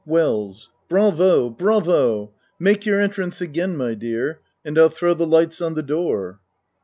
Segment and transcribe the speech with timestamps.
[0.03, 1.51] WELLS Bravo!
[1.51, 2.31] Bravo!
[2.57, 6.39] Make your entrance again, my dear, and I'll throw the lights on the door.